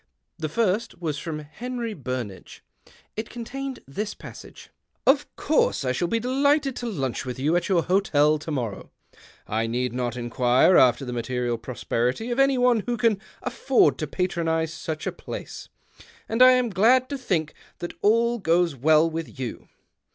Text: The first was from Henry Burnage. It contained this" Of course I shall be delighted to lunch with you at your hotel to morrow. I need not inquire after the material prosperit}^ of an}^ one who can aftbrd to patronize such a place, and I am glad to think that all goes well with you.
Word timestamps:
The 0.39 0.49
first 0.49 0.99
was 0.99 1.19
from 1.19 1.37
Henry 1.41 1.93
Burnage. 1.93 2.63
It 3.15 3.29
contained 3.29 3.81
this" 3.87 4.15
Of 5.05 5.35
course 5.35 5.85
I 5.85 5.91
shall 5.91 6.07
be 6.07 6.19
delighted 6.19 6.75
to 6.77 6.87
lunch 6.87 7.23
with 7.23 7.37
you 7.37 7.55
at 7.55 7.69
your 7.69 7.83
hotel 7.83 8.39
to 8.39 8.49
morrow. 8.49 8.89
I 9.45 9.67
need 9.67 9.93
not 9.93 10.17
inquire 10.17 10.75
after 10.75 11.05
the 11.05 11.13
material 11.13 11.59
prosperit}^ 11.59 12.31
of 12.31 12.39
an}^ 12.39 12.57
one 12.57 12.79
who 12.87 12.97
can 12.97 13.21
aftbrd 13.45 13.97
to 13.97 14.07
patronize 14.07 14.73
such 14.73 15.05
a 15.05 15.11
place, 15.11 15.69
and 16.27 16.41
I 16.41 16.53
am 16.53 16.71
glad 16.71 17.07
to 17.09 17.15
think 17.19 17.53
that 17.77 17.93
all 18.01 18.39
goes 18.39 18.75
well 18.75 19.07
with 19.07 19.37
you. 19.39 19.69